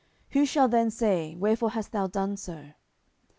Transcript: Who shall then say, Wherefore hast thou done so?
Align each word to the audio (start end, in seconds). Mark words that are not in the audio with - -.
Who 0.31 0.47
shall 0.47 0.67
then 0.67 0.89
say, 0.89 1.35
Wherefore 1.35 1.69
hast 1.69 1.91
thou 1.91 2.07
done 2.07 2.35
so? 2.35 2.69